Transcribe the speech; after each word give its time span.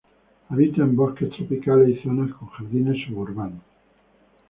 Habita 0.49 0.81
en 0.81 0.95
bosques 0.95 1.29
tropicales 1.29 1.89
y 1.95 2.01
zonas 2.01 2.33
con 2.33 2.47
jardines 2.49 3.05
suburbanos. 3.05 3.61